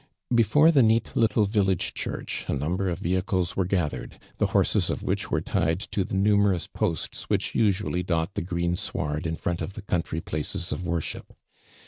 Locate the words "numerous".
6.15-6.65